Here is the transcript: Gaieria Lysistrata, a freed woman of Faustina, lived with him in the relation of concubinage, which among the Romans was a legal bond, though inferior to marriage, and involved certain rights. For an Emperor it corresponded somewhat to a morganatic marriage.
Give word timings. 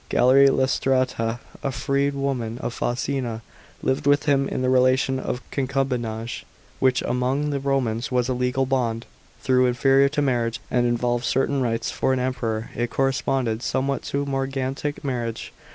Gaieria 0.09 0.49
Lysistrata, 0.51 1.37
a 1.61 1.71
freed 1.71 2.15
woman 2.15 2.57
of 2.57 2.73
Faustina, 2.73 3.43
lived 3.83 4.07
with 4.07 4.23
him 4.23 4.49
in 4.49 4.63
the 4.63 4.69
relation 4.71 5.19
of 5.19 5.41
concubinage, 5.51 6.43
which 6.79 7.03
among 7.03 7.51
the 7.51 7.59
Romans 7.59 8.11
was 8.11 8.27
a 8.27 8.33
legal 8.33 8.65
bond, 8.65 9.05
though 9.45 9.67
inferior 9.67 10.09
to 10.09 10.19
marriage, 10.23 10.59
and 10.71 10.87
involved 10.87 11.23
certain 11.23 11.61
rights. 11.61 11.91
For 11.91 12.13
an 12.13 12.19
Emperor 12.19 12.71
it 12.75 12.89
corresponded 12.89 13.61
somewhat 13.61 14.01
to 14.05 14.23
a 14.23 14.25
morganatic 14.25 15.03
marriage. 15.03 15.53